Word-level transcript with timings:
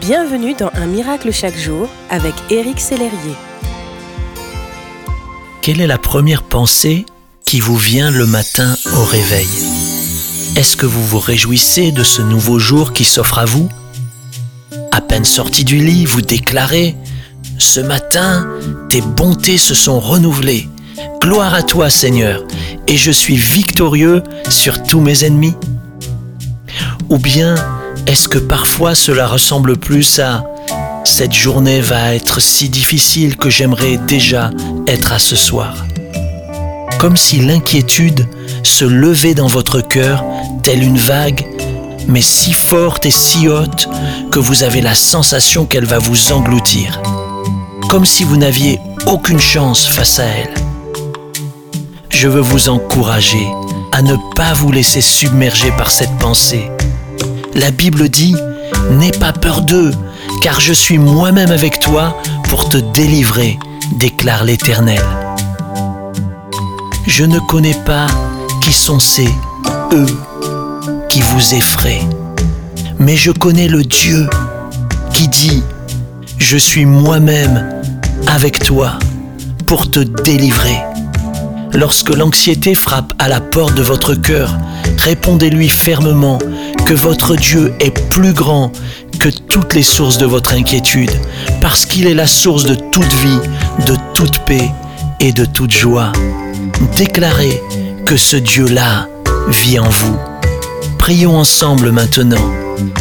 Bienvenue 0.00 0.54
dans 0.54 0.70
Un 0.74 0.86
miracle 0.86 1.32
chaque 1.32 1.56
jour 1.56 1.88
avec 2.10 2.34
Éric 2.50 2.80
Sellerier. 2.80 3.34
Quelle 5.62 5.80
est 5.80 5.86
la 5.86 5.96
première 5.96 6.42
pensée 6.42 7.06
qui 7.44 7.60
vous 7.60 7.76
vient 7.76 8.10
le 8.10 8.26
matin 8.26 8.76
au 8.94 9.04
réveil? 9.04 9.48
Est-ce 10.56 10.76
que 10.76 10.86
vous 10.86 11.04
vous 11.04 11.18
réjouissez 11.18 11.92
de 11.92 12.02
ce 12.02 12.20
nouveau 12.20 12.58
jour 12.58 12.92
qui 12.92 13.04
s'offre 13.04 13.38
à 13.38 13.46
vous? 13.46 13.68
À 14.92 15.00
peine 15.00 15.24
sorti 15.24 15.64
du 15.64 15.78
lit, 15.78 16.04
vous 16.04 16.22
déclarez⁇ 16.22 16.94
Ce 17.58 17.80
matin, 17.80 18.46
tes 18.90 19.00
bontés 19.00 19.58
se 19.58 19.74
sont 19.74 19.98
renouvelées. 19.98 20.68
Gloire 21.22 21.54
à 21.54 21.62
toi 21.62 21.88
Seigneur, 21.90 22.42
et 22.86 22.96
je 22.96 23.10
suis 23.10 23.36
victorieux 23.36 24.22
sur 24.50 24.82
tous 24.82 25.00
mes 25.00 25.24
ennemis?⁇ 25.24 25.54
Ou 27.08 27.18
bien 27.18 27.54
est-ce 28.06 28.28
que 28.28 28.38
parfois 28.38 28.94
cela 28.94 29.26
ressemble 29.26 29.76
plus 29.76 30.20
à 30.20 30.44
cette 31.04 31.32
journée 31.32 31.80
va 31.80 32.14
être 32.14 32.40
si 32.40 32.68
difficile 32.68 33.36
que 33.36 33.50
j'aimerais 33.50 33.96
déjà 33.96 34.50
être 34.86 35.12
à 35.12 35.18
ce 35.18 35.34
soir? 35.34 35.84
Comme 36.98 37.16
si 37.16 37.40
l'inquiétude 37.40 38.28
se 38.62 38.84
levait 38.84 39.34
dans 39.34 39.48
votre 39.48 39.80
cœur 39.80 40.24
telle 40.62 40.82
une 40.82 40.98
vague, 40.98 41.46
mais 42.06 42.20
si 42.20 42.52
forte 42.52 43.06
et 43.06 43.10
si 43.10 43.48
haute 43.48 43.88
que 44.30 44.38
vous 44.38 44.62
avez 44.62 44.80
la 44.80 44.94
sensation 44.94 45.66
qu'elle 45.66 45.84
va 45.84 45.98
vous 45.98 46.32
engloutir. 46.32 47.02
Comme 47.88 48.06
si 48.06 48.24
vous 48.24 48.36
n'aviez 48.36 48.78
aucune 49.06 49.40
chance 49.40 49.86
face 49.86 50.20
à 50.20 50.24
elle. 50.24 50.54
Je 52.10 52.28
veux 52.28 52.40
vous 52.40 52.68
encourager 52.68 53.46
à 53.92 54.02
ne 54.02 54.14
pas 54.34 54.52
vous 54.54 54.70
laisser 54.70 55.00
submerger 55.00 55.70
par 55.76 55.90
cette 55.90 56.16
pensée 56.18 56.70
la 57.56 57.70
Bible 57.70 58.08
dit, 58.08 58.36
N'aie 58.90 59.10
pas 59.10 59.32
peur 59.32 59.62
d'eux, 59.62 59.90
car 60.42 60.60
je 60.60 60.72
suis 60.72 60.98
moi-même 60.98 61.50
avec 61.50 61.80
toi 61.80 62.16
pour 62.48 62.68
te 62.68 62.76
délivrer, 62.76 63.58
déclare 63.98 64.44
l'Éternel. 64.44 65.02
Je 67.06 67.24
ne 67.24 67.38
connais 67.38 67.76
pas 67.86 68.06
qui 68.60 68.72
sont 68.72 69.00
ces 69.00 69.28
eux 69.92 70.18
qui 71.08 71.20
vous 71.20 71.54
effraient, 71.54 72.02
mais 72.98 73.16
je 73.16 73.30
connais 73.32 73.68
le 73.68 73.82
Dieu 73.82 74.28
qui 75.12 75.28
dit, 75.28 75.62
je 76.38 76.58
suis 76.58 76.84
moi-même 76.84 77.82
avec 78.28 78.58
toi 78.58 78.98
pour 79.66 79.90
te 79.90 80.00
délivrer. 80.00 80.78
Lorsque 81.72 82.10
l'anxiété 82.10 82.74
frappe 82.74 83.12
à 83.18 83.28
la 83.28 83.40
porte 83.40 83.74
de 83.74 83.82
votre 83.82 84.14
cœur, 84.14 84.54
répondez-lui 84.98 85.68
fermement 85.68 86.38
que 86.86 86.94
votre 86.94 87.34
Dieu 87.34 87.74
est 87.80 87.90
plus 88.10 88.32
grand 88.32 88.70
que 89.18 89.28
toutes 89.28 89.74
les 89.74 89.82
sources 89.82 90.18
de 90.18 90.26
votre 90.26 90.54
inquiétude, 90.54 91.10
parce 91.60 91.84
qu'il 91.84 92.06
est 92.06 92.14
la 92.14 92.28
source 92.28 92.64
de 92.64 92.76
toute 92.76 93.12
vie, 93.14 93.40
de 93.86 93.96
toute 94.14 94.38
paix 94.40 94.70
et 95.18 95.32
de 95.32 95.44
toute 95.44 95.72
joie. 95.72 96.12
Déclarez 96.96 97.60
que 98.04 98.16
ce 98.16 98.36
Dieu-là 98.36 99.08
vit 99.48 99.80
en 99.80 99.88
vous. 99.88 100.16
Prions 100.96 101.36
ensemble 101.36 101.90
maintenant. 101.90 102.52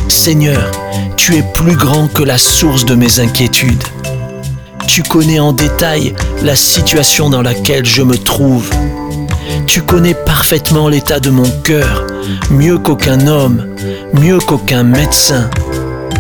Seigneur, 0.08 0.72
tu 1.16 1.36
es 1.36 1.44
plus 1.54 1.76
grand 1.76 2.08
que 2.08 2.24
la 2.24 2.40
source 2.40 2.86
de 2.86 2.96
mes 2.96 3.20
inquiétudes. 3.20 3.84
Tu 4.88 5.04
connais 5.04 5.40
en 5.40 5.54
détail 5.54 6.16
la 6.42 6.56
situation 6.56 7.30
dans 7.30 7.44
laquelle 7.44 7.86
je 7.86 8.02
me 8.02 8.18
trouve. 8.18 8.68
Tu 9.68 9.82
connais 9.82 10.14
parfaitement 10.14 10.90
l'état 10.90 11.20
de 11.20 11.30
mon 11.30 11.50
cœur, 11.64 12.06
mieux 12.50 12.78
qu'aucun 12.78 13.28
homme, 13.28 13.66
mieux 14.14 14.40
qu'aucun 14.40 14.84
médecin, 14.84 15.50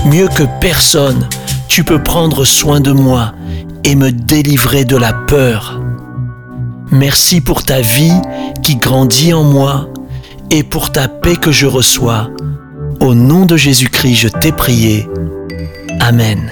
mieux 0.05 0.27
que 0.27 0.43
personne. 0.59 1.27
Tu 1.67 1.83
peux 1.83 2.01
prendre 2.01 2.45
soin 2.45 2.79
de 2.79 2.91
moi 2.91 3.33
et 3.83 3.95
me 3.95 4.11
délivrer 4.11 4.85
de 4.85 4.97
la 4.97 5.13
peur. 5.13 5.81
Merci 6.91 7.41
pour 7.41 7.63
ta 7.63 7.81
vie 7.81 8.21
qui 8.63 8.75
grandit 8.75 9.33
en 9.33 9.43
moi 9.43 9.89
et 10.51 10.63
pour 10.63 10.91
ta 10.91 11.07
paix 11.07 11.35
que 11.35 11.51
je 11.51 11.65
reçois. 11.65 12.29
Au 12.99 13.13
nom 13.13 13.45
de 13.45 13.57
Jésus-Christ, 13.57 14.15
je 14.15 14.27
t'ai 14.27 14.51
prié. 14.51 15.07
Amen. 15.99 16.51